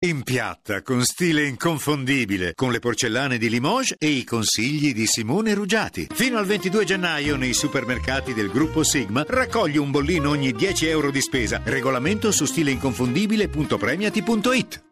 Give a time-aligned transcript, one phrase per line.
[0.00, 5.54] In piatta, con stile inconfondibile, con le porcellane di Limoges e i consigli di Simone
[5.54, 6.06] Ruggiati.
[6.14, 11.10] Fino al 22 gennaio nei supermercati del gruppo Sigma raccogli un bollino ogni 10 euro
[11.10, 11.60] di spesa.
[11.64, 14.82] Regolamento su stileinconfondibile.premiati.it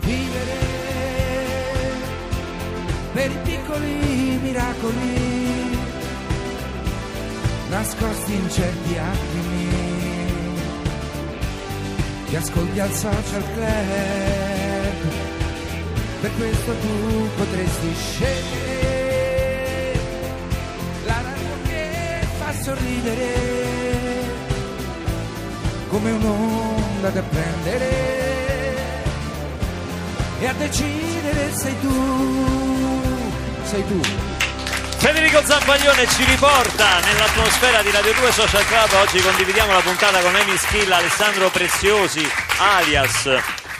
[0.00, 0.58] Vivere
[3.12, 5.20] per i piccoli miracoli
[7.70, 9.51] nascosti in certi attimi
[12.32, 14.96] che ascolti al social club
[16.22, 19.92] per questo tu potresti scegliere
[21.04, 23.34] la radio che fa sorridere
[25.88, 27.90] come un'onda da prendere
[30.40, 33.00] e a decidere sei tu,
[33.64, 34.41] sei tu.
[35.02, 39.02] Federico Zampaglione ci riporta nell'atmosfera di Radio 2 Social Club.
[39.02, 42.22] Oggi condividiamo la puntata con Amy Skill, Alessandro Preziosi,
[42.60, 43.28] alias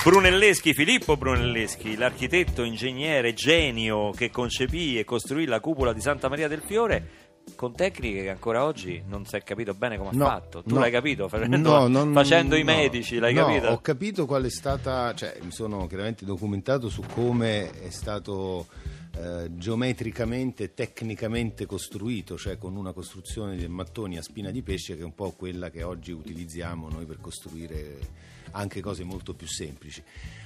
[0.02, 6.48] Brunelleschi, Filippo Brunelleschi, l'architetto, ingegnere, genio che concepì e costruì la cupola di Santa Maria
[6.48, 7.20] del Fiore
[7.56, 10.62] con tecniche che ancora oggi non si è capito bene come No, ha fatto.
[10.62, 10.80] Tu no.
[10.80, 13.68] l'hai capito facendo, No, non- facendo i medici, l'hai No, capito?
[13.68, 18.66] Ho capito qual è stata, cioè mi sono chiaramente documentato su come è stato
[19.14, 25.02] eh, geometricamente, tecnicamente costruito, cioè con una costruzione di mattoni a spina di pesce che
[25.02, 27.98] è un po' quella che oggi utilizziamo noi per costruire
[28.52, 30.02] anche cose molto più semplici.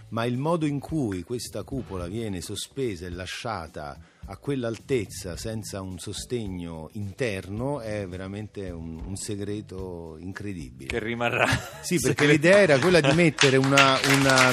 [0.08, 5.98] Ma il modo in cui questa cupola viene sospesa e lasciata a quell'altezza senza un
[5.98, 10.88] sostegno interno è veramente un, un segreto incredibile.
[10.88, 11.46] Che rimarrà.
[11.82, 14.50] Sì, perché l'idea era quella di mettere una, una,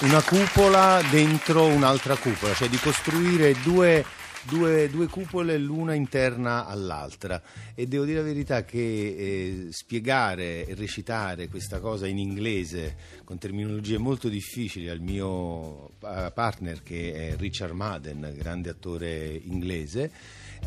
[0.00, 4.04] una cupola dentro un'altra cupola, cioè di costruire due,
[4.42, 7.40] due- due cupole l'una interna all'altra.
[7.74, 13.38] E devo dire la verità che eh, spiegare e recitare questa cosa in inglese con
[13.38, 20.10] terminologie molto difficili al mio eh, partner che è Richard Madden, grande attore inglese,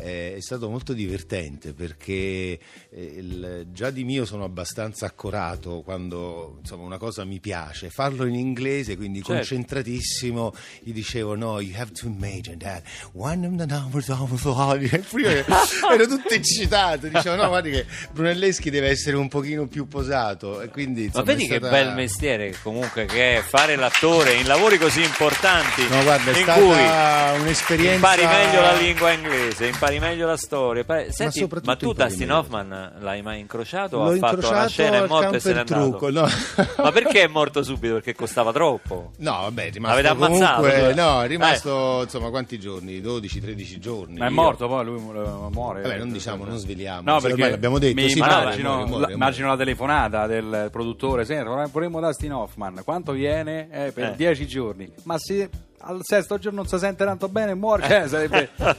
[0.00, 2.58] eh, è stato molto divertente perché eh,
[2.90, 7.90] il- già di mio sono abbastanza accorato quando insomma, una cosa mi piace.
[7.90, 9.32] Farlo in inglese, quindi Certo.
[9.34, 14.48] concentratissimo, gli dicevo: No, you have to imagine that one of the numbers of the
[14.48, 15.02] holiday."
[15.92, 17.08] Ero tutto eccitato.
[17.08, 20.60] Dicevo: No, guardi che Brunelleschi deve essere un pochino più posato.
[20.60, 24.34] E quindi, Ma insomma, vedi è che stata- bel mestiere comunque che è fare l'attore
[24.34, 27.94] in lavori così importanti No, guarda, è in stata cui un'esperienza.
[27.94, 30.84] impari meglio la lingua inglese, impari meglio la storia.
[31.08, 32.32] Senti, ma, soprattutto tu Dustin.
[32.32, 33.98] Hoffman l'hai mai incrociato?
[33.98, 36.26] o L'ho ha fatto una scena è morto e se n'è trucco, no.
[36.82, 37.94] Ma perché è morto subito?
[37.94, 39.12] Perché costava troppo.
[39.18, 40.94] No, vabbè, è rimasto L'avete ammazzato, comunque, cioè?
[40.94, 43.00] no, è rimasto insomma quanti giorni?
[43.00, 44.18] 12-13 giorni.
[44.18, 45.82] Ma è Io- morto poi, lui mu- muore.
[45.82, 47.02] Vabbè, non diciamo, non sveliamo.
[47.12, 49.12] No, perché ormai l'abbiamo detto, mi sì, immagino, muore, muore, la, muore.
[49.12, 53.68] immagino la telefonata del produttore, senti, vorremmo Dustin Hoffman, quanto viene?
[53.70, 54.16] Eh, per Eh.
[54.16, 54.90] 10 giorni.
[55.04, 55.48] Ma se
[55.80, 58.50] al sesto giorno non si sente tanto bene, muore, cioè, sarebbe...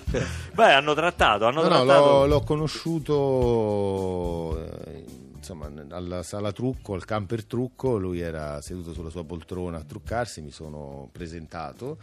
[0.53, 2.05] Beh, hanno trattato, hanno No, no, trattato.
[2.05, 5.03] l'ho, l'ho conosciuto eh,
[5.35, 10.41] insomma, alla sala trucco, al camper trucco, lui era seduto sulla sua poltrona a truccarsi,
[10.41, 11.97] mi sono presentato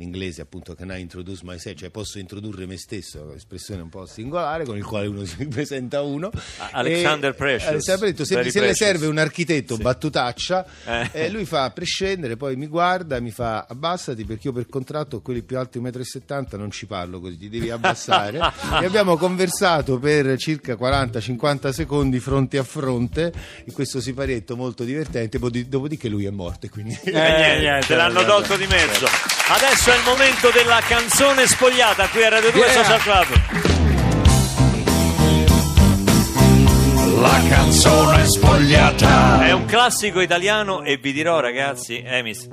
[0.00, 4.06] in inglese appunto can I introduce myself, cioè posso introdurre me stesso, espressione un po'
[4.06, 6.30] singolare con il quale uno si presenta uno.
[6.72, 9.82] Alexander E- Precious, Alexander ha detto, se, se le precious." serve un architetto, Sì.
[9.82, 11.10] battutaccia, Eh.
[11.12, 15.20] e lui fa a prescindere, poi mi guarda, mi fa abbassati perché io per contratto
[15.20, 18.38] quelli più alti di 1,70 m non ci parlo così, ti devi abbassare.
[18.38, 23.32] e abbiamo conversato per circa 40-50 secondi fronte a fronte
[23.66, 26.66] in questo siparietto molto divertente, dopodiché lui è morto.
[26.66, 26.98] e Quindi...
[27.04, 29.06] Eh, niente, niente, te l'hanno tolto di mezzo.
[29.52, 32.72] Adesso è il momento della canzone spogliata qui a Radio 2 Yeah.
[32.84, 33.26] Social Club.
[37.20, 39.44] La canzone spogliata.
[39.46, 42.48] È un classico italiano e vi dirò ragazzi, Emis,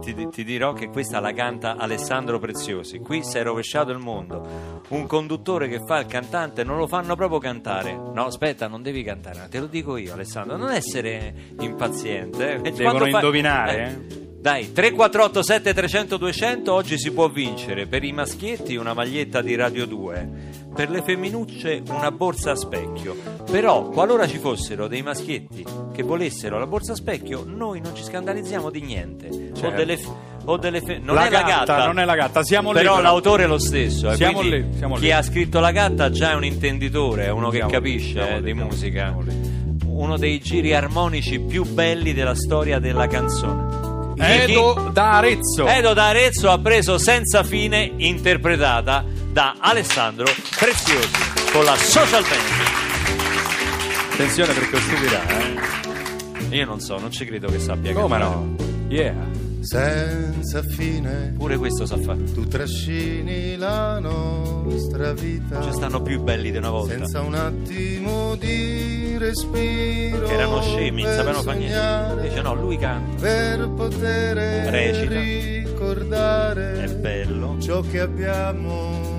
[0.00, 2.98] ti, ti dirò che questa la canta Alessandro Preziosi.
[2.98, 4.80] Qui si è rovesciato il mondo.
[4.88, 7.92] Un conduttore che fa il cantante non lo fanno proprio cantare.
[7.94, 12.60] No, aspetta, non devi cantare, te lo dico io Alessandro, non essere impaziente.
[12.62, 12.70] eh.
[12.70, 18.74] Devono fai- indovinare, Eh, Dai, 348 7300 200 oggi si può vincere per i maschietti
[18.74, 20.28] una maglietta di Radio 2,
[20.74, 23.14] per le femminucce una borsa a specchio.
[23.48, 28.02] Però, qualora ci fossero dei maschietti che volessero la borsa a specchio, noi non ci
[28.02, 29.28] scandalizziamo di niente.
[29.28, 29.76] O Certo.
[29.76, 30.10] delle, f-
[30.46, 32.78] o delle fe- non La è la gatta, gatta, non è la gatta, siamo lì,
[32.78, 33.04] Però però.
[33.06, 34.10] l'autore è lo stesso.
[34.10, 35.12] eh, Siamo lì, siamo chi lì.
[35.12, 38.34] ha scritto la gatta già è un intenditore, è uno che Siamo lì, capisce eh,
[38.40, 39.16] lì, di lì, musica.
[39.24, 39.50] lì.
[39.86, 43.71] Uno dei giri armonici più belli della storia della canzone.
[44.16, 45.66] Edo da Arezzo.
[45.66, 50.26] Edo da Arezzo ha preso senza fine interpretata da Alessandro
[50.58, 54.12] Preziosi con la Social Band.
[54.12, 56.56] Attenzione perché stupirà, eh.
[56.56, 58.54] Io non so, non ci credo che sappia Come no?
[58.88, 59.14] Yeah.
[59.62, 61.34] Senza fine.
[61.36, 62.24] Pure questo sa fare.
[62.32, 66.92] Tu trascini la nostra vita Ci stanno più belli di una volta.
[66.94, 70.26] senza un attimo di respiro.
[70.26, 72.28] Che erano scemi, non sapevano fare niente.
[72.28, 73.20] Dice no, lui canta.
[73.22, 74.36] Per poter
[74.70, 75.20] Recita.
[75.20, 77.56] ricordare È bello.
[77.60, 79.11] ciò che abbiamo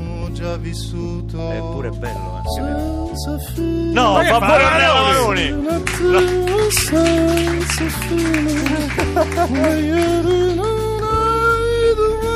[0.43, 1.51] già vissuto.
[1.51, 2.49] È pure bello, eh.
[3.15, 3.93] Senza fine.
[3.93, 4.63] No, Ma fa pure
[5.15, 5.61] domani.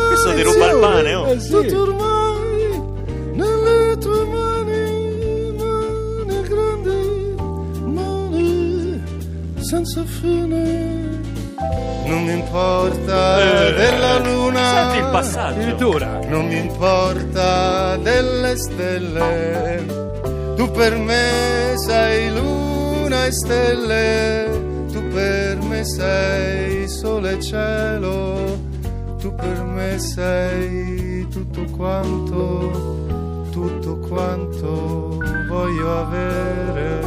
[0.07, 1.25] Questo ti ruba il pane, oh.
[1.25, 2.81] È stato ormai
[3.33, 7.35] nelle tue mani, mani grandi,
[7.83, 9.03] mani
[9.59, 11.06] senza fine.
[12.07, 14.89] Non mi importa Eh, della luna.
[14.91, 15.59] Senti il passaggio.
[15.59, 16.19] Addirittura.
[16.27, 19.85] Non mi importa delle stelle,
[20.55, 28.59] tu per me sei luna e stelle, tu per me sei sole e cielo,
[29.19, 35.17] tu per me sei tutto quanto, tutto quanto
[35.49, 36.99] voglio avere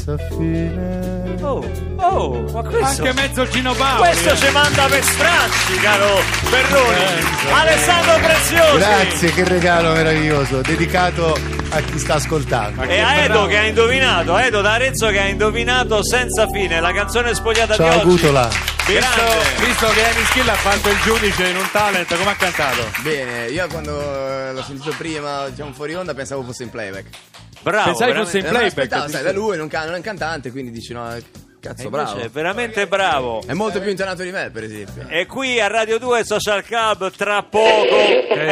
[0.00, 1.36] senza fine.
[1.42, 1.64] Oh,
[1.96, 3.02] oh, ma questo...
[3.02, 4.08] Anche mezzo Gino Paoli.
[4.08, 7.04] Questo ci manda per stracci, caro Berroni.
[7.52, 8.76] Alessandro Preziosi.
[8.78, 11.38] Grazie, che regalo meraviglioso, dedicato
[11.70, 12.82] a chi sta ascoltando.
[12.82, 16.92] E a Edo che ha indovinato, Edo da Arezzo che ha indovinato senza fine la
[16.92, 18.06] canzone spogliata Ciao di oggi.
[18.06, 18.48] Gutola.
[18.86, 19.22] Visto,
[19.64, 22.90] visto che Amy Skill ha fatto il giudice in un talent, come ha cantato?
[23.02, 27.06] Bene, io quando eh, l'ho sentito prima, diciamo fuori onda, pensavo fosse in playback.
[27.62, 28.24] Bravo, Pensavi veramente.
[28.24, 29.10] fosse in Eh, ma playback.
[29.10, 31.22] sai, da lui non, can- non è un cantante, quindi dici no, eh,
[31.60, 32.10] cazzo, E bravo.
[32.10, 33.42] invece è veramente bravo.
[33.46, 35.06] È molto più intonato di me, per esempio.
[35.08, 37.96] E qui a Radio 2 Social Club tra poco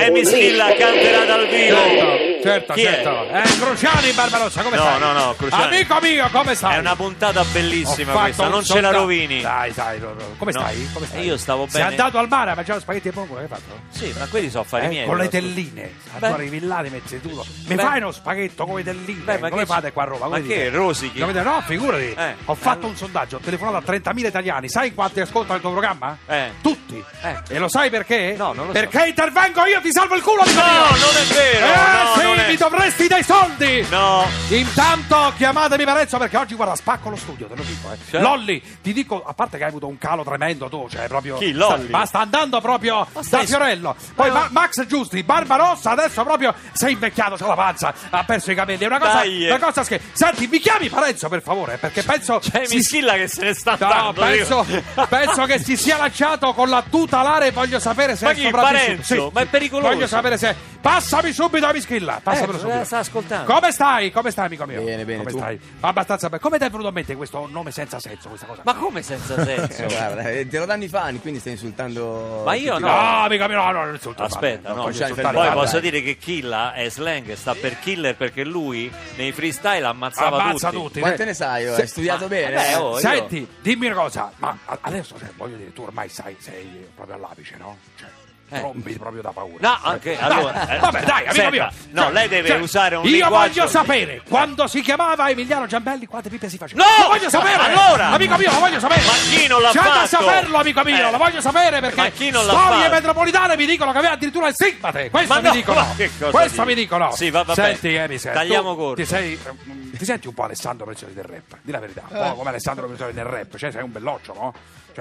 [0.07, 2.28] Amy Schilla canterà dal vivo.
[2.43, 3.03] Certo, Chi è?
[3.03, 3.29] certo.
[3.31, 4.99] Eh, Cruciani Barbarossa, come No, stai?
[5.01, 5.63] no, no, Cruciani.
[5.77, 6.75] Amico mio, come stai?
[6.77, 9.41] È una puntata bellissima questa, non ce la rovini.
[9.41, 10.35] Dai, dai, no, no.
[10.39, 10.61] come No.
[10.61, 10.89] stai?
[10.93, 11.25] Come stai?
[11.25, 11.91] Io stavo Sei bene.
[11.95, 13.81] andato al mare a mangiare spaghetti e pomodoro, che hai fatto?
[13.91, 15.07] Sì, ma quelli sono affari Eh, miei.
[15.07, 15.93] con le telline.
[16.21, 17.45] Allora i villani metti tutto.
[17.67, 17.83] Mi Beh.
[17.83, 19.23] fai uno spaghetto con le telline?
[19.25, 20.29] Beh, ma come fate qua a Roma?
[20.29, 21.19] ma che, rosichi?
[21.19, 22.15] No, figurati.
[22.17, 24.69] Eh, Ho fatto un sondaggio, ho telefonato a 30.000 italiani.
[24.69, 26.17] Sai quanti ascoltano il tuo programma?
[26.27, 26.51] Eh.
[26.63, 27.03] Tutti.
[27.23, 27.37] Eh.
[27.49, 28.35] E lo sai perché?
[28.37, 28.79] No, non lo so.
[28.79, 30.81] Perché intervengo io, ti salvo il culo, amico No, mio!
[30.81, 31.67] non è vero.
[31.67, 32.49] Eh, no, sì, non è...
[32.49, 33.87] mi dovresti dei soldi!
[33.91, 34.27] No.
[34.49, 37.93] Intanto chiamatemi Parenzo perché oggi guarda spacco lo studio, te lo dico.
[37.93, 37.97] Eh.
[38.11, 38.21] Cioè?
[38.21, 41.37] Lolli, ti dico, a parte che hai avuto un calo tremendo tu, cioè proprio.
[41.39, 41.87] Chi, Lolli?
[41.89, 43.97] Sta- ma sta andando proprio stai- da Fiorello.
[44.15, 48.51] Poi Ma- Ma- Max Giusti, Barbarossa, adesso proprio sei invecchiato, c'ha la panza, ha perso
[48.51, 48.83] i capelli.
[48.85, 49.51] È una cosa, Dai, eh.
[49.53, 50.01] una cosa che.
[50.13, 52.39] Senti, mi chiami Parenzo per favore, perché penso.
[52.39, 54.21] C'è si- Amy Schilla che se ne sta No, andando.
[54.21, 54.67] penso,
[55.09, 57.51] penso che si sia lasciato con la tutelare.
[57.51, 58.85] Voglio sapere se Ma è chi, sopravvissuto.
[58.95, 59.31] Parenzo?
[59.33, 59.89] Ma è pericoloso.
[59.93, 60.55] Voglio sapere se.
[60.81, 62.18] Passami subito a Mischilla.
[62.23, 62.85] Passamelo Eh, subito.
[62.85, 63.53] sta ascoltando.
[63.53, 64.11] Come stai?
[64.11, 64.83] Come stai, amico mio?
[64.83, 65.39] Bene, bene, Come tu?
[65.39, 65.61] stai?
[65.81, 66.41] Abbastanza bene.
[66.41, 68.29] Come ti è venuto a mente questo nome senza senso?
[68.29, 68.63] Questa cosa?
[68.65, 69.85] Ma come senza senso?
[69.87, 72.43] Guarda, eh, te lo danno i fan, quindi stai insultando.
[72.45, 72.87] Ma io no.
[72.87, 74.23] No, amico mio, no, no, non insulto.
[74.23, 74.85] Aspetta, no.
[74.85, 75.81] Poi posso dai.
[75.91, 80.83] dire che Killa è slang, sta per killer perché lui nei freestyle ammazzava Ammazza tutti.
[80.85, 81.01] tutti.
[81.01, 81.67] Quante ne sai?
[81.69, 81.75] oh?
[81.75, 82.53] Hai studiato ma- bene?
[82.53, 86.37] eh beh, oh, Senti, dimmi una cosa, ma adesso cioè, voglio dire, tu ormai sai,
[86.39, 87.77] sei proprio all'apice, no?
[87.99, 88.09] Cioè,
[88.51, 88.59] Eh.
[88.61, 89.57] trombi proprio da paura.
[89.61, 91.69] No, anche Dai, allora, eh, vabbè, dai, amico senta, mio.
[91.91, 95.67] No, Cioè, lei deve cioè, usare un Io linguaggio- voglio sapere quando si chiamava Emiliano
[95.67, 96.83] Giambelli quante pipe si faceva.
[96.83, 97.03] No!
[97.03, 97.63] Lo voglio sapere.
[97.75, 98.09] Allora!
[98.11, 99.01] amico mio, lo voglio sapere.
[99.05, 100.07] Ma chi non l'ha C'è da fatto?
[100.07, 101.11] saperlo, amico mio, Eh.
[101.11, 102.91] lo voglio sapere perché Ma chi non l'ha storie fatto?
[102.95, 105.11] metropolitane mi dicono che aveva addirittura il stigmate.
[105.11, 105.81] Questo Ma mi no, dicono.
[105.81, 106.67] ma che cosa Questo dici?
[106.67, 107.11] mi dicono.
[107.15, 107.63] Sì, va- vabbè.
[107.63, 108.95] Senti, Emi, se Tagliamo corto.
[109.03, 112.29] Ti sei mm, ti senti un po' Alessandro Preziosi del rap, di la verità, un
[112.31, 114.55] po' come Alessandro Preziosi del rap, cioè sei un belloccio, no?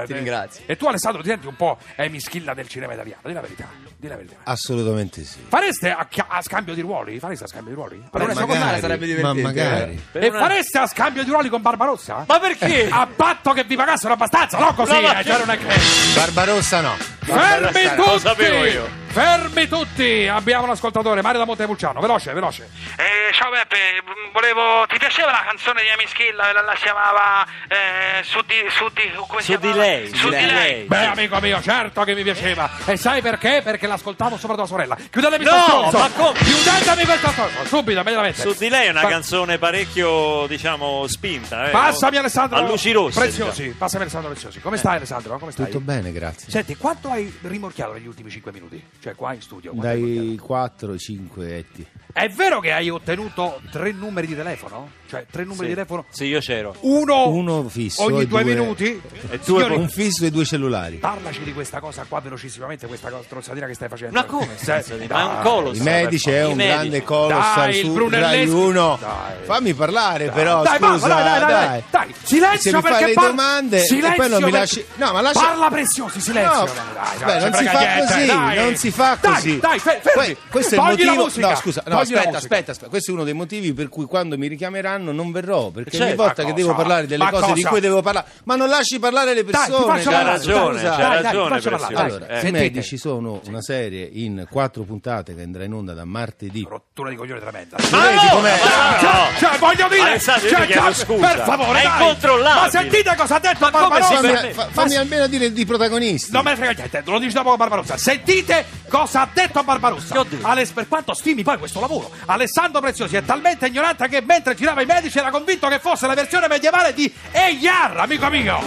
[0.05, 0.63] Ti ringrazio.
[0.67, 3.67] E tu Alessandro ti senti un po' Emi Schilla del cinema italiano, di la verità,
[3.99, 4.35] di la verità.
[4.43, 5.39] Assolutamente sì.
[5.47, 7.19] Fareste a, chi- a scambio di ruoli?
[7.19, 7.95] Fareste a scambio di ruoli?
[8.11, 9.41] Per una Fareste- seconda sarebbe ma divertente.
[9.41, 10.03] magari.
[10.11, 12.23] Per E una- fareste a scambio di ruoli con Barbarossa?
[12.27, 12.87] Ma perché?
[12.91, 15.57] A patto che vi pagassero abbastanza, no così, No, ma eh, che- cioè non è
[15.57, 15.65] che...
[16.13, 16.95] Barbarossa no.
[17.27, 18.19] Fermi Lo tutti!
[18.19, 19.05] sapevo io.
[19.07, 20.27] Fermi tutti!
[20.27, 22.69] Abbiamo un ascoltatore, Mario da Montepulciano, veloce, veloce.
[22.97, 24.85] Eh, ciao Beppe, mm, volevo.
[24.87, 26.51] Ti piaceva la canzone di Amy Schilla?
[26.53, 28.55] La, la chiamava eh, su di.
[28.69, 29.11] su di.
[29.27, 29.81] come si Su di chiamava?
[29.83, 30.83] lei, Su di lei.
[30.83, 32.69] Beh, amico mio, certo che mi piaceva.
[32.85, 33.61] E sai perché?
[33.63, 34.95] Perché l'ascoltavo sopra tua sorella.
[34.95, 36.39] Chiudetemi No, questo ma come?
[36.39, 37.65] Chiudetemi questo stronzo!
[37.65, 38.41] Subito, immediatamente.
[38.41, 41.67] Su di lei è una Pa- canzone parecchio, diciamo, spinta.
[41.67, 41.71] Eh.
[41.71, 43.19] Passami Alessandro A luci rosse.
[43.19, 43.61] Preziosi.
[43.63, 43.77] diciamo.
[43.77, 44.59] Passami Alessandro Preziosi.
[44.61, 45.37] Come stai Alessandro?
[45.39, 45.65] Come stai?
[45.65, 46.49] Tutto bene, grazie.
[46.49, 48.81] Senti, quanto hai rimorchiato negli ultimi 5 minuti?
[49.01, 49.71] Cioè qua in studio?
[49.73, 50.45] Dai rimorchiato?
[50.45, 51.85] 4 ai 5 etti.
[52.13, 54.89] È vero che hai ottenuto tre numeri di telefono?
[55.07, 55.67] Cioè, tre numeri Sì.
[55.67, 56.05] di telefono.
[56.09, 56.75] Sì, io c'ero.
[56.81, 58.85] Uno, Uno fisso ogni e due, due- minuti.
[59.29, 60.97] E due Signori, Un fisso e due cellulari.
[60.97, 64.13] Parlaci di questa cosa qua velocissimamente, questa cosa stronzatina che stai facendo.
[64.13, 64.49] Ma come?
[64.55, 65.05] Sì, stronzatina?
[65.07, 65.07] dai.
[65.07, 65.81] Ma è un colosso.
[65.81, 66.73] I medici è I un medici.
[66.75, 68.35] grande colossal Dai, il su Brunelleschi.
[68.37, 68.97] Rai 1.
[68.99, 69.09] Dai.
[69.43, 72.15] Fammi parlare però, dai, scusa, parla, dai, dai, dai, dai, dai.
[72.23, 74.85] Silenzio Se mi perché fai le par- domande silenzio e poi non mi perché- lasci
[74.95, 76.59] No, ma lascia Parla preziosi, silenzio.
[76.59, 78.55] No, dai, dai, beh, non si frega fa niente, così, dai.
[78.57, 79.59] non si fa Dai, così.
[79.59, 80.23] Dai, fe- fermi.
[80.25, 81.23] Que- questo è il Togli la motivo.
[81.23, 81.49] musica.
[81.49, 82.37] No, scusa, no, Togli la aspetta, musica.
[82.37, 82.89] aspetta, aspetta.
[82.89, 85.69] Questo è uno dei motivi per cui quando mi richiameranno non verrò.
[85.69, 86.05] Perché Certo.
[86.05, 87.69] ogni volta Ma che devo parlare delle Ma cose di cosa?
[87.69, 89.85] cui devo parlare, ma non lasci parlare le Dai, persone.
[89.85, 91.93] faccio C'ha ragione, dai, c'ha dai, dai, ragione, Preziosi.
[91.93, 92.05] dai.
[92.05, 92.47] Allora, Eh.
[92.47, 96.65] i medici sono una serie in quattro puntate che andrà in onda da martedì.
[96.69, 97.77] Rottura di coglione tremenda.
[97.91, 98.51] Ma Vedi no, com'è?
[98.51, 99.37] no, Cioè, no.
[99.37, 101.27] cioè, voglio dire, cioè, cioè, scusa.
[101.27, 101.91] per favore, È dai.
[102.01, 102.61] incontrollabile.
[102.61, 104.13] Ma sentite cosa ha detto Ma Barbarossa.
[104.15, 104.53] Fammi, permette?
[104.53, 106.31] fa- fammi almeno dire di protagonisti.
[106.31, 107.97] Non me ne frega niente, lo dice dopo Barbarossa.
[107.97, 110.25] Sentite cosa ha detto Barbarossa.
[110.41, 114.81] Ales- per quanto stimi poi questo lavoro, Alessandro Preziosi è talmente ignorante che mentre girava
[114.81, 118.59] i medici era convinto che fosse la versione medievale di Eyar, amico mio.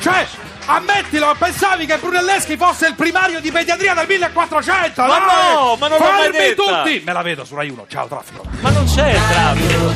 [0.00, 0.26] Cioè,
[0.66, 5.02] ammettilo, pensavi che Brunelleschi fosse il primario di pediatria del 1400.
[5.02, 5.54] Ma dai!
[5.54, 6.62] no, ma non l'ho mai Fermi detta.
[6.62, 7.02] tutti!
[7.04, 7.86] Me la vedo su Rai 1.
[7.88, 8.44] Ciao, traffico.
[8.60, 9.92] Ma non c'è traffico.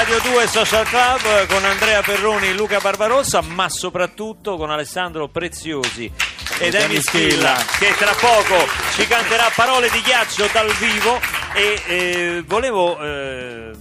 [0.00, 6.10] Radio 2 Social Club con Andrea Perroni, Luca Barbarossa, ma soprattutto con Alessandro Preziosi
[6.58, 11.20] ed Emi Schilla, che tra poco ci canterà parole di ghiaccio dal vivo.
[11.52, 13.72] E eh, volevo eh,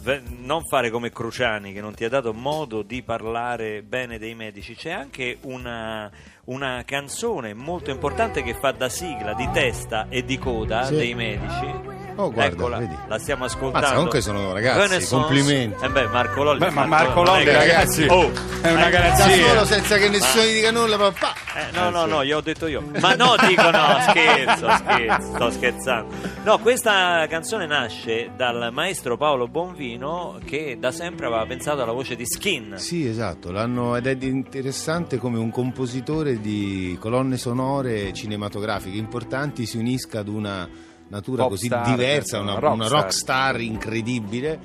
[0.41, 4.75] non fare come Cruciani, che non ti ha dato modo di parlare bene dei medici.
[4.75, 6.11] C'è anche una,
[6.45, 10.95] una canzone molto importante che fa da sigla di testa e di coda Sì.
[10.95, 11.88] dei medici.
[12.21, 12.95] Oh, guarda, Eccola, vedi.
[13.07, 13.79] la stiamo ascoltando.
[13.79, 15.15] Mazza, comunque sono ragazzi, Renaissance.
[15.15, 15.85] complimenti.
[15.85, 16.59] Eh beh, Marco Lolli.
[16.59, 19.47] Beh, ma Marco è Lolli, che- ragazzi, Oh, è una eh, Da garanzia.
[19.47, 21.33] solo senza che nessuno gli dica nulla, papà.
[21.55, 22.83] Eh, no, no, no, io ho detto io.
[22.99, 26.13] Ma no, dico no, scherzo, scherzo, sto scherzando.
[26.43, 32.15] No, questa canzone nasce dal maestro Paolo Bonvino che da sempre aveva pensato alla voce
[32.15, 32.73] di Skin.
[32.77, 39.77] Sì, esatto, l'hanno, ed è interessante come un compositore di colonne sonore cinematografiche importanti si
[39.77, 40.67] unisca ad una
[41.09, 42.99] natura Pop così star, diversa, una una, rock una star.
[43.01, 44.59] rock star incredibile.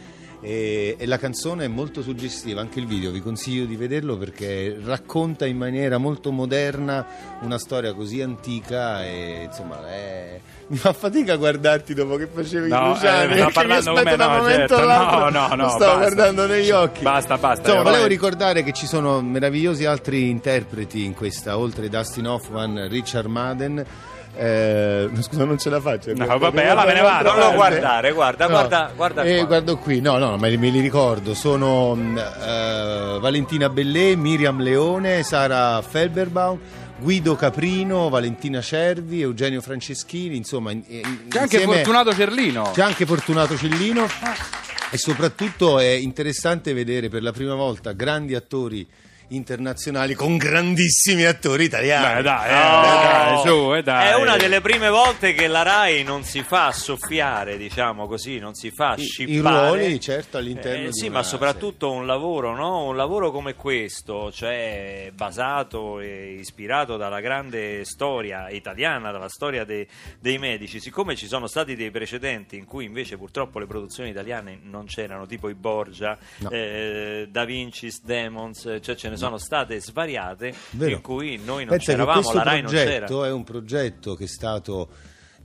[0.47, 4.79] E, e la canzone è molto suggestiva, anche il video vi consiglio di vederlo perché
[4.85, 7.07] racconta in maniera molto moderna
[7.41, 12.69] una storia così antica e insomma è- mi fa fatica a guardarti dopo che facevi
[12.69, 15.55] No, i Luciani eh, no, mi aspetto da un no, momento certo, all'altro no, no,
[15.55, 15.97] no, stavo basta.
[15.97, 17.61] guardando negli occhi Basta, basta.
[17.67, 23.29] Insomma, volevo ricordare che ci sono meravigliosi altri interpreti in questa, oltre Dustin Hoffman, Richard
[23.29, 23.87] Madden.
[24.37, 26.11] Eh, scusa, non ce la faccio.
[26.11, 27.29] No, guarda, vabbè, allora me ne vado.
[27.31, 28.51] Non lo guardare, guarda, No.
[28.51, 29.47] guarda, guarda Eh, qua.
[29.47, 31.35] guardo qui, no, no, ma me li ricordo.
[31.35, 36.59] Sono eh, Valentina Bellè, Miriam Leone, Sara Felberbaum.
[36.97, 42.71] Guido Caprino, Valentina Cervi, Eugenio Franceschini, insomma, in- in- C'è anche insieme- Fortunato Cerlino.
[42.73, 44.07] c'è anche Fortunato Cellino
[44.91, 48.87] e soprattutto è interessante vedere per la prima volta grandi attori
[49.29, 52.23] internazionali con grandissimi attori italiani.
[52.23, 53.03] Dai, dai, eh, No.
[53.03, 54.09] dai, su, eh, dai.
[54.11, 58.55] È una delle prime volte che la Rai non si fa soffiare, diciamo così, non
[58.55, 59.67] si fa I- i scippare.
[59.69, 62.85] ruoli, certo, all'interno Eh, di sì, una ma soprattutto un lavoro, no?
[62.85, 69.87] Un lavoro come questo, cioè basato e ispirato dalla grande storia italiana, dalla storia de-
[70.21, 70.81] dei medici.
[70.81, 75.27] Siccome ci sono stati dei precedenti in cui invece purtroppo le produzioni italiane non c'erano,
[75.27, 76.51] tipo i Borgia, No.
[76.51, 80.97] eh, Da Vinci's Demons, cioè ce ne sono state svariate Vero.
[80.97, 82.85] in cui noi non Pensa c'eravamo, questo la Rai non c'era.
[83.07, 84.89] progetto è un progetto che è stato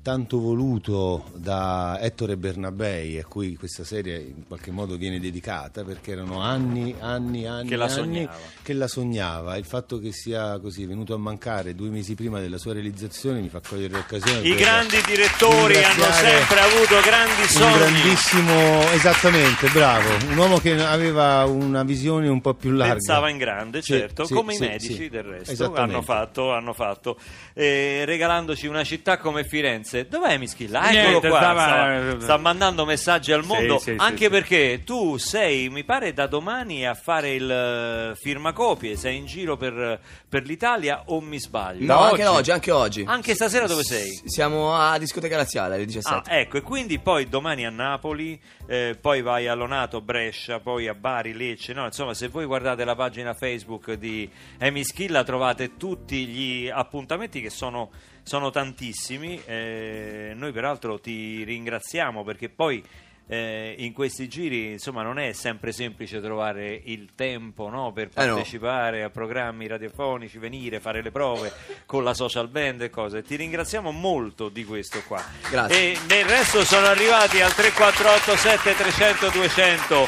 [0.10, 6.14] tanto voluto da Ettore Bernabei, a cui questa serie in qualche modo viene dedicata, perché
[6.14, 8.36] erano anni, anni, anni, Che la anni sognava.
[8.64, 9.56] che la sognava.
[9.58, 13.50] Il fatto che sia così venuto a mancare due mesi prima della sua realizzazione mi
[13.50, 14.48] fa cogliere l'occasione.
[14.48, 17.78] I grandi direttori hanno sempre avuto grandi Un sogni.
[17.78, 22.94] grandissimo, esattamente, bravo, un uomo che aveva una visione un po' più larga.
[22.94, 26.74] Pensava in grande, Sì, certo, sì, come sì, i medici del resto hanno fatto, hanno
[26.74, 27.20] fatto
[27.54, 29.99] eh, regalandoci una città come Firenze.
[30.08, 30.82] Dov'è Mischilla?
[30.82, 34.30] Ah, Niente, Eccolo qua, stava- sta, sta mandando messaggi al mondo, sì, sì, anche sì.
[34.30, 39.58] perché tu sei, mi pare, da domani a fare il eh, firmacopie, sei in giro
[39.58, 41.86] per, per l'Italia o mi sbaglio?
[41.86, 42.38] No, anche oggi?
[42.38, 43.04] oggi, anche oggi.
[43.06, 44.22] Anche stasera dove sei?
[44.26, 46.30] Siamo a Discoteca Laziale alle 17.
[46.30, 50.88] Ah, ecco, e quindi poi domani a Napoli, eh, poi vai a Lonato, Brescia, poi
[50.88, 51.74] a Bari, Lecce.
[51.74, 57.50] No, insomma, se voi guardate la pagina Facebook di Emischilla trovate tutti gli appuntamenti che
[57.50, 57.90] sono,
[58.30, 59.42] sono tantissimi.
[59.44, 62.82] Eh, noi peraltro ti ringraziamo perché poi
[63.28, 68.26] eh, in questi giri insomma non è sempre semplice trovare il tempo no, per Eh
[68.28, 68.36] no.
[68.36, 71.52] partecipare a programmi radiofonici, venire, fare le prove
[71.88, 73.24] con la social band e cose.
[73.24, 75.24] Ti ringraziamo molto di questo qua.
[75.50, 75.94] Grazie.
[75.94, 80.08] E nel resto sono arrivati al 348 7300 200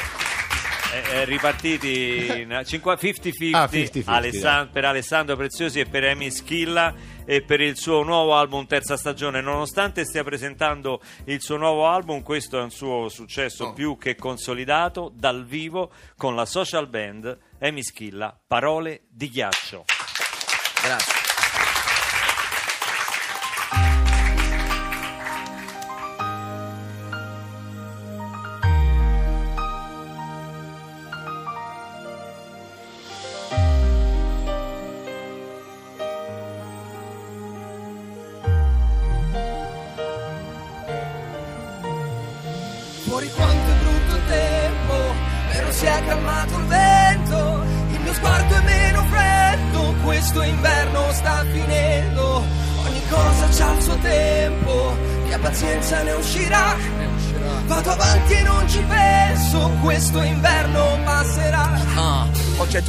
[1.13, 6.93] eh, ripartiti in 50 50-50, Ah, 50-50, Alessan- per Alessandro Preziosi e per Emi Schilla
[7.32, 9.39] e per il suo nuovo album Terza Stagione.
[9.39, 13.74] Nonostante stia presentando il suo nuovo album, questo è un suo successo Oh.
[13.74, 19.86] più che consolidato dal vivo con la social band Emi Schilla, Parole di ghiaccio.
[20.84, 21.31] Grazie.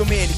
[0.00, 0.31] Oggi è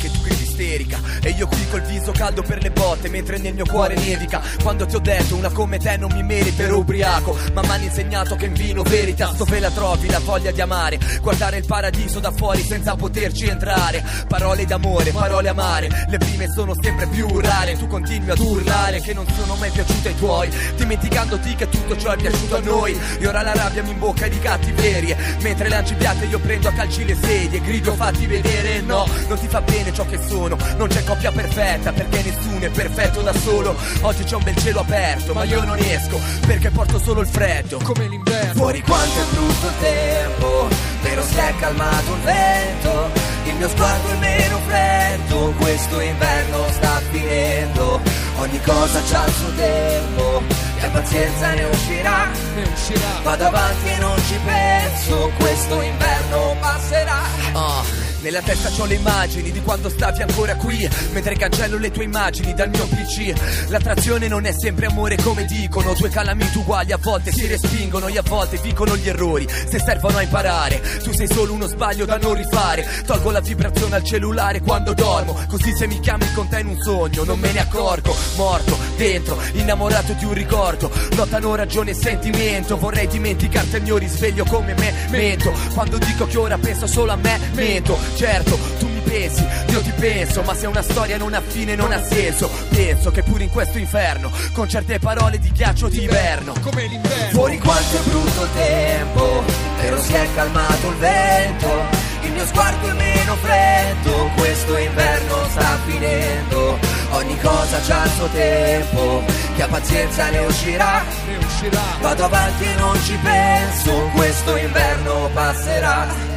[2.04, 4.42] viso caldo per le botte Mentre nel mio cuore nevica.
[4.62, 7.36] Quando ti ho detto una come te non mi merita ero ubriaco.
[7.54, 10.98] Ma mi hanno insegnato che in vino veritas Dove la trovi la voglia di amare.
[11.22, 14.04] Guardare il paradiso da fuori senza poterci entrare.
[14.28, 17.76] Parole d'amore, parole amare Le prime sono sempre più rare.
[17.76, 22.12] Tu continui ad urlare che non sono mai piaciute ai tuoi Dimenticandoti che tutto ciò
[22.12, 22.98] è piaciuto a noi.
[23.18, 25.16] E ora la rabbia mi imbocca di cattiverie.
[25.40, 29.48] Mentre lanci piatte io prendo a calci le sedie Grido fatti vedere no Non ti
[29.48, 33.76] sa bene ciò che sono Non c'è coppia perfetta perché nessuno è perfetto da solo.
[34.02, 37.78] Oggi c'è un bel cielo aperto ma io non esco Perché porto solo il freddo.
[37.82, 38.54] Come l'inverno.
[38.54, 40.68] Fuori quanto è brutto il tempo
[41.02, 43.10] Però si è calmato il vento.
[43.44, 48.00] Il mio sguardo è meno freddo Questo inverno sta finendo.
[48.36, 50.42] Ogni cosa c'ha il suo tempo
[50.80, 52.28] E pazienza ne uscirà.
[52.54, 53.20] Ne uscirà.
[53.22, 57.22] Vado avanti e non ci penso Questo inverno passerà.
[57.52, 62.04] Ah, nella testa c'ho le immagini di quando stavi ancora qui Mentre cancello le tue
[62.04, 66.96] immagini dal mio PC L'attrazione non è sempre amore come dicono Due calamiti uguali a
[66.96, 69.46] volte si respingono E a volte vincono gli errori.
[69.48, 72.88] Se servono a imparare Tu sei solo uno sbaglio da non rifare.
[73.04, 76.80] Tolgo la vibrazione al cellulare quando dormo Così se mi chiami con te in un
[76.80, 78.16] sogno Non me ne accorgo.
[78.36, 80.90] Morto, dentro, innamorato di un ricordo.
[81.14, 86.38] Lottano ragione e sentimento Vorrei dimenticarti il mio risveglio come me Mento, quando dico che
[86.38, 90.66] ora penso solo a me Mento, certo, tu mi pensi, io ti penso Ma se
[90.66, 92.50] una storia non ha fine non ha senso.
[92.70, 96.54] Penso che pure in questo inferno Con certe parole di ghiaccio ti inverno.
[96.60, 97.30] Come l'inverno.
[97.30, 99.42] Fuori quanto è brutto il tempo
[99.80, 102.02] Però si è calmato il vento.
[102.22, 106.78] Il mio sguardo è meno freddo Questo inverno sta finendo.
[107.10, 109.22] Ogni cosa c'ha il suo tempo
[109.54, 111.02] Chi ha pazienza ne uscirà.
[111.26, 111.82] Ne uscirà.
[112.00, 116.33] Vado avanti e non ci penso Questo inverno passerà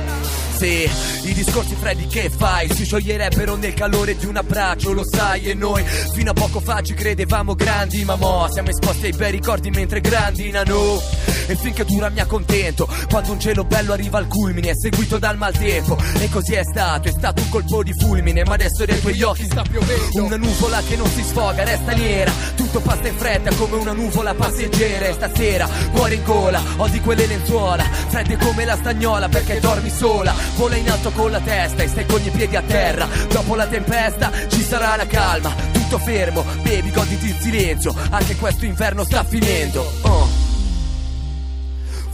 [0.57, 0.89] Sì,
[1.25, 5.53] i discorsi freddi che fai si scioglierebbero nel calore di un abbraccio, lo sai, e
[5.53, 9.69] noi fino a poco fa ci credevamo grandi, ma mo siamo esposti ai bei ricordi
[9.69, 10.99] mentre grandinano.
[11.49, 15.97] E finché dura mi accontento, quando un cielo bello arriva al culmine, seguito dal maltempo.
[16.19, 19.45] E così è stato, è stato un colpo di fulmine, ma adesso dai tuoi occhi
[19.45, 20.23] Sta piovendo.
[20.25, 22.31] una nuvola che non si sfoga, resta nera.
[22.55, 25.05] Tutto passa in fretta come una nuvola passeggera.
[25.05, 29.89] E stasera, cuore in gola, ho di quelle lenzuola, fredde come la stagnola perché dormi
[29.89, 30.33] sola.
[30.55, 33.07] Vola in alto con la testa e stai con i piedi a terra.
[33.29, 35.53] Dopo la tempesta ci sarà la calma.
[35.71, 37.93] Tutto fermo, bevi, goditi il silenzio.
[38.09, 39.91] Anche questo inverno sta finendo.
[40.01, 40.27] Oh.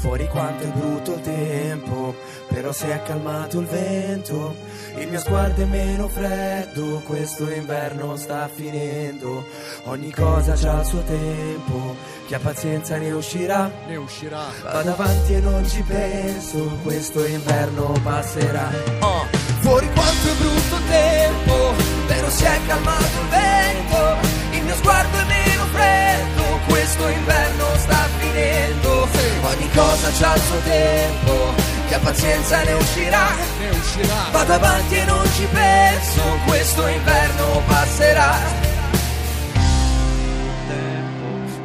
[0.03, 2.15] Fuori quanto è brutto il tempo,
[2.53, 4.55] però si è calmato il vento.
[4.97, 9.43] Il mio sguardo è meno freddo, questo inverno sta finendo.
[9.85, 11.95] Ogni cosa c'ha il suo tempo,
[12.27, 13.71] chi ha pazienza ne uscirà.
[13.87, 14.45] Ne uscirà.
[14.61, 18.69] Vado avanti e non ci penso, questo inverno passerà.
[18.99, 19.25] Oh.
[19.61, 21.73] Fuori quanto è brutto tempo,
[22.05, 24.27] però si è calmato il vento.
[24.51, 29.07] Il mio sguardo è meno freddo, questo inverno sta finendo.
[29.41, 31.53] Ogni cosa c'ha il suo tempo,
[31.93, 33.27] ha pazienza ne uscirà.
[33.59, 34.29] Ne uscirà.
[34.31, 38.72] Vado avanti e non ci penso, questo inverno passerà.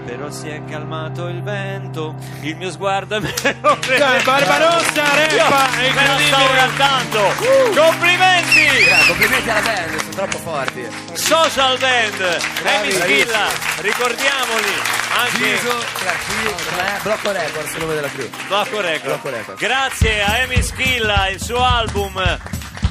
[0.08, 4.04] Però si è calmato il vento, il mio sguardo è meno freddo.
[4.04, 6.56] Dai, Barbarossa, Io è me la stavo incredibile.
[6.56, 7.20] cantando.
[7.78, 8.66] Complimenti!
[8.66, 10.86] Eh, complimenti alla band, sono troppo forti.
[11.12, 13.02] Social Band, Amy bravissimi.
[13.02, 13.48] Schilla,
[13.80, 14.72] ricordiamoli
[15.18, 18.28] anche Giso, eh, Blocco Records, nome della crew.
[18.46, 19.04] Blocco Record.
[19.04, 19.58] Blocco Record.
[19.58, 22.38] Grazie a Amy Schilla, il suo album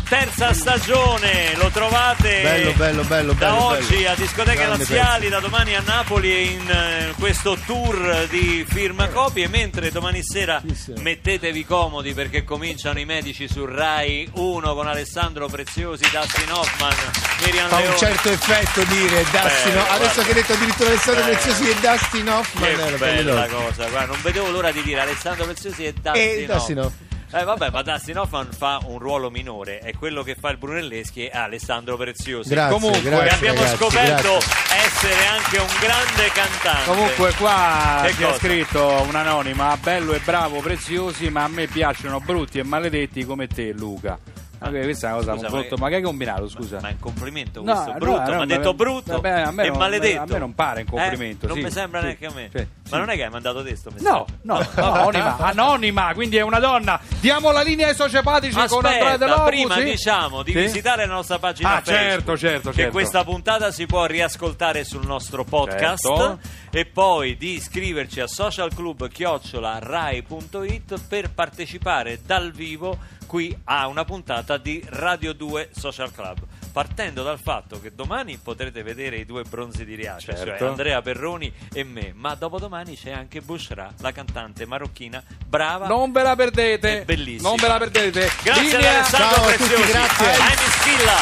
[0.07, 5.75] terza stagione, lo trovate Bello, bello, bello, da oggi a Discoteche Grande Laziali, da domani
[5.75, 10.61] a Napoli e in eh, questo tour di firma copie, mentre domani sera
[10.99, 16.95] mettetevi comodi perché cominciano i medici su Rai 1 con Alessandro Preziosi, Dustin Hoffman,
[17.43, 17.91] Miriam Fa Leone.
[17.91, 21.29] un certo effetto dire Dustin Beh, Hoff- Adesso che hai detto addirittura Alessandro Eh.
[21.31, 25.85] Preziosi e Dustin Hoffman Che bella cosa, guarda, non vedevo l'ora di dire Alessandro Preziosi
[25.85, 27.05] e Dustin, E Dustin Hoffman.
[27.29, 31.25] Eh vabbè, ma Dustin Hoffman fa un ruolo minore, è quello che fa il Brunelleschi
[31.25, 32.49] e Alessandro Preziosi.
[32.49, 34.85] Grazie, Comunque grazie, abbiamo ragazzi, scoperto grazie.
[34.85, 36.89] essere anche un grande cantante.
[36.89, 42.21] Comunque qua Che ci ha scritto un'anonima, bello e bravo, preziosi, ma a me piacciono
[42.21, 44.17] brutti e maledetti come te Luca.
[44.59, 46.79] Que- questa è una cosa Scusa, ma- brutto, ma che hai combinato, scusa?
[46.81, 49.29] Ma è un complimento No, questo, no, brutto, no, mi ha ma- detto brutto vabbè,
[49.41, 50.21] a me e non- maledetto.
[50.21, 51.49] a me non pare un complimento, Eh?
[51.49, 52.49] Non sì, mi sembra sì, neanche a me.
[52.51, 52.95] sì, ma sì.
[52.97, 56.99] non è che hai mandato te sto No, no, anonima, anonima, quindi è una donna.
[57.19, 59.83] Diamo la linea ai sociopatici con Andrea De Aspetta, Lobo, prima sì?
[59.83, 61.97] diciamo di visitare la nostra pagina Ah, Facebook.
[61.99, 62.91] certo, certo, Che certo.
[62.91, 66.05] questa puntata si può riascoltare sul nostro podcast.
[66.07, 66.39] Certo.
[66.71, 74.81] E poi di iscriverci a socialclub-rai.it per partecipare dal vivo qui a una puntata di
[74.89, 76.39] Radio 2 Social Club.
[76.71, 80.57] Partendo dal fatto che domani potrete vedere i due bronzi di Riace, Certo.
[80.57, 85.87] cioè Andrea Perroni e me, ma dopodomani c'è anche Bushra, la cantante marocchina, brava.
[85.87, 87.01] Non ve la perdete.
[87.01, 87.49] È bellissima.
[87.49, 88.31] Non ve la perdete.
[88.43, 90.25] Grazie ad Linea Alessandro Ciao a tutti, Preziosi, grazie.
[90.25, 91.15] a Amy Schilla.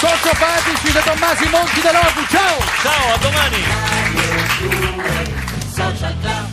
[0.00, 1.90] Sociopatici di Tommasi Monti De.
[2.28, 2.58] Ciao!
[2.82, 3.62] Ciao, a domani.
[5.72, 6.48] Social Club.